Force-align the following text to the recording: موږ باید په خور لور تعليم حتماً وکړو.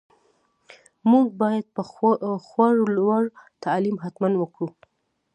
موږ 1.11 1.25
باید 1.41 1.65
په 1.75 1.81
خور 2.47 2.75
لور 2.97 3.23
تعليم 3.63 3.97
حتماً 4.03 4.29
وکړو. 4.37 4.67